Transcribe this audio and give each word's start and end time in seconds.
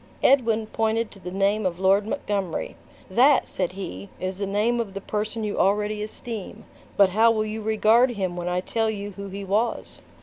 Edwin 0.23 0.65
pointed 0.65 1.11
to 1.11 1.19
the 1.19 1.29
name 1.29 1.63
of 1.63 1.79
Lord 1.79 2.07
Montgomery. 2.07 2.75
"That," 3.07 3.47
said 3.47 3.73
he, 3.73 4.09
"is 4.19 4.39
the 4.39 4.47
name 4.47 4.79
of 4.79 4.95
the 4.95 4.99
person 5.01 5.43
you 5.43 5.59
already 5.59 6.01
esteem; 6.01 6.65
but 6.97 7.09
how 7.09 7.29
will 7.29 7.45
you 7.45 7.61
regard 7.61 8.09
him 8.09 8.35
when 8.35 8.49
I 8.49 8.61
tell 8.61 8.89
you 8.89 9.11
who 9.11 9.27
he 9.27 9.45
was?" 9.45 10.01